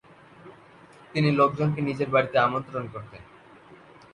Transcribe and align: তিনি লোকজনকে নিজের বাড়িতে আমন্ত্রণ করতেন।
তিনি 1.13 1.29
লোকজনকে 1.31 1.79
নিজের 1.81 2.09
বাড়িতে 2.09 2.37
আমন্ত্রণ 2.39 2.83
করতেন। 2.87 3.21